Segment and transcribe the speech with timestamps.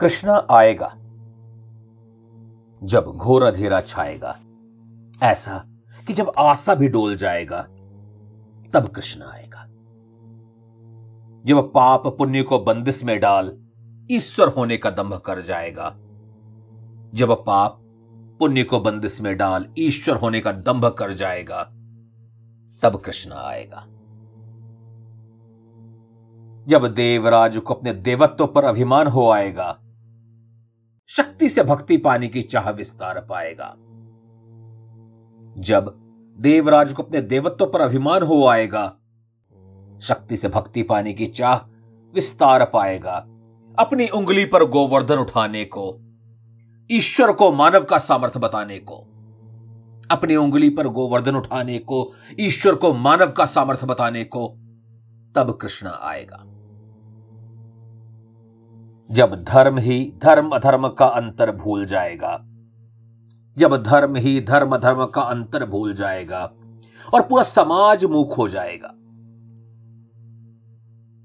[0.00, 0.88] कृष्ण आएगा,
[2.82, 4.38] जब घोर अंधेरा छाएगा,
[5.22, 5.64] ऐसा
[6.06, 7.62] कि जब आशा भी डोल जाएगा,
[8.74, 9.64] तब कृष्ण आएगा।
[11.44, 13.58] जब पाप पुण्य को बंदिश में डाल,
[14.10, 15.90] ईश्वर होने का दंभ कर जाएगा।
[17.14, 17.78] जब पाप
[18.38, 21.62] पुण्य को बंदिश में डाल, ईश्वर होने का दंभ कर जाएगा,
[22.82, 23.86] तब कृष्ण आएगा।
[26.66, 29.78] जब देवराज को अपने देवत्व पर अभिमान हो आएगा
[31.08, 33.74] शक्ति से भक्ति पाने की चाह विस्तार पाएगा।
[35.58, 35.94] जब
[36.38, 38.86] देवराज को अपने देवत्व पर अभिमान हो आएगा,
[40.00, 41.56] शक्ति से भक्ति पाने की चाह
[42.14, 43.16] विस्तार पाएगा।
[43.78, 46.00] अपनी उंगली पर गोवर्धन उठाने को,
[46.90, 48.96] ईश्वर को मानव का सामर्थ्य बताने को,
[50.10, 54.48] अपनी उंगली पर गोवर्धन उठाने को, ईश्वर को मानव का सामर्थ्य बताने को,
[55.34, 56.44] तब कृष्ण आएगा।
[59.10, 62.36] जब धर्म ही धर्म अधर्म का अंतर भूल जाएगा।
[63.56, 66.42] जब धर्म ही धर्म अधर्म का अंतर भूल जाएगा
[67.14, 68.92] और पूरा समाज मुख हो जाएगा।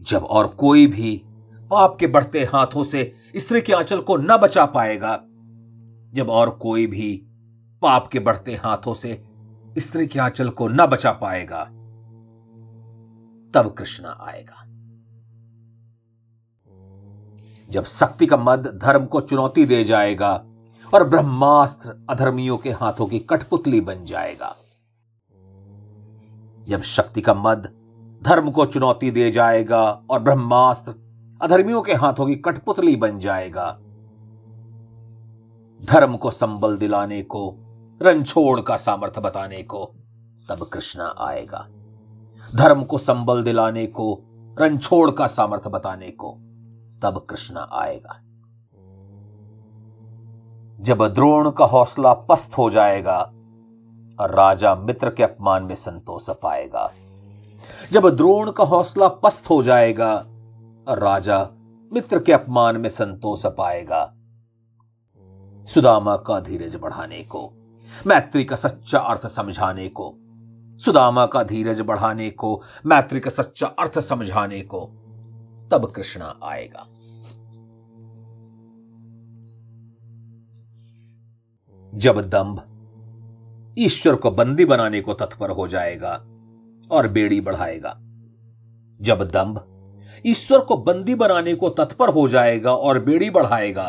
[0.00, 1.22] जब और कोई भी
[1.70, 5.16] पाप के बढ़ते हाथों से स्त्री के आंचल को न बचा पाएगा,
[6.12, 7.14] जब और कोई भी
[7.82, 9.22] पाप के बढ़ते हाथों से
[9.78, 11.64] स्त्री के आंचल को न बचा पाएगा,
[13.54, 14.64] तब कृष्णा आएगा।
[17.72, 20.44] जब शक्ति का मद धर्म को चुनौती दे जाएगा
[20.94, 24.56] और ब्रह्मास्त्र अधर्मियों के हाथों की कठपुतली बन जाएगा।
[26.68, 27.72] जब शक्ति का मद
[28.22, 30.94] धर्म को चुनौती दे जाएगा और ब्रह्मास्त्र
[31.42, 33.78] अधर्मियों के हाथों की कठपुतली बन जाएगा,
[35.84, 37.56] धर्म को संबल दिलाने को,
[38.02, 39.84] रणछोड़ का सामर्थ्य बताने को,
[40.48, 41.66] तब कृष्णा आएगा।
[42.54, 44.22] धर्म को संबल दिलाने को,
[44.58, 46.38] रणछोड़ का सामर्थ्य बताने को।
[47.02, 48.20] तब कृष्ण आएगा।
[50.80, 53.18] जब द्रोण का हौसला पस्त हो जाएगा
[54.20, 56.90] और राजा मित्र के अपमान में संतोष पाएगा।
[57.92, 60.14] जब द्रोण का हौसला पस्त हो जाएगा
[60.88, 61.48] और राजा
[61.92, 64.14] मित्र के अपमान में संतोष पाएगा।
[65.64, 67.52] सुदामा का धीरज बढ़ाने को,
[68.06, 70.14] मैत्री का सच्चा अर्थ समझाने को,
[70.80, 74.90] सुदामा का धीरज बढ़ाने को, मैत्री का सच्चा अर्थ समझाने को
[75.72, 76.86] तब कृष्णा आएगा।
[81.92, 82.62] जब दंभ
[83.78, 86.12] ईश्वर को बंदी बनाने को तत्पर हो जाएगा
[86.90, 87.96] और बेड़ी बढ़ाएगा,
[89.00, 89.64] जब दंभ
[90.26, 93.88] ईश्वर को बंदी बनाने को तत्पर हो जाएगा और बेड़ी बढ़ाएगा,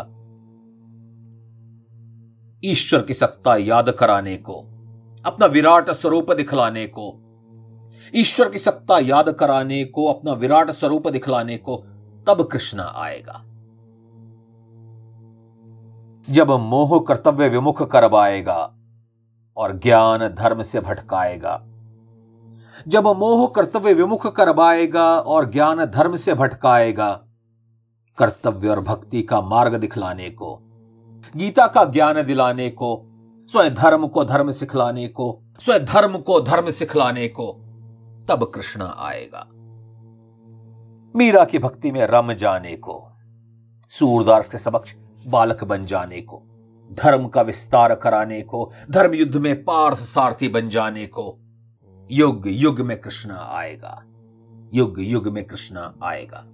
[2.63, 4.61] ईश्वर की सत्ता याद कराने को,
[5.25, 7.11] अपना विराट स्वरूप दिखलाने को
[8.16, 11.78] ईश्वर की सत्ता याद कराने को, अपना विराट स्वरूप दिखलाने को
[12.28, 13.44] तब कृष्ण आएगा।
[16.29, 18.74] जब मोह कर्तव्य विमुख करवाएगा
[19.57, 21.63] और ज्ञान धर्म से भटकाएगा।
[22.88, 27.22] जब मोह कर्तव्य विमुख करवाएगा और ज्ञान धर्म से भटकाएगा,
[28.18, 30.59] कर्तव्य और भक्ति का मार्ग दिखलाने को,
[31.35, 33.03] गीता का ज्ञान दिलाने को,
[33.51, 37.59] स्वयं धर्म को धर्म सिखलाने को, स्वयं धर्म को धर्म सिखलाने को
[38.28, 39.47] तब कृष्ण आएगा।
[41.16, 43.09] मीरा की भक्ति में रम जाने को,
[43.89, 44.95] सूरदास के समक्ष
[45.28, 46.44] बालक बन जाने को,
[46.91, 51.38] धर्म का विस्तार कराने को धर्म युद्ध में पार्थ सारथी बन जाने को,
[52.12, 54.03] युग युग में कृष्ण आएगा।
[54.73, 56.45] युग युग में कृष्ण आएगा।